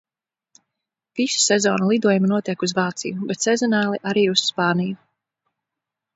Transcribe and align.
Visu 1.19 1.41
sezonu 1.55 1.89
lidojumi 1.91 2.31
notiek 2.31 2.65
uz 2.69 2.73
Vāciju, 2.79 3.29
bet 3.33 3.47
sezonāli– 3.49 4.01
arī 4.15 4.27
uz 4.35 4.47
Spāniju. 4.49 5.01